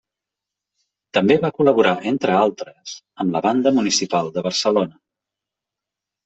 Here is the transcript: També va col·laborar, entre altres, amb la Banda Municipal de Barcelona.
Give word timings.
També 1.17 1.35
va 1.43 1.51
col·laborar, 1.57 1.91
entre 2.11 2.37
altres, 2.37 2.95
amb 3.25 3.37
la 3.37 3.43
Banda 3.47 3.75
Municipal 3.77 4.33
de 4.39 4.45
Barcelona. 4.49 4.99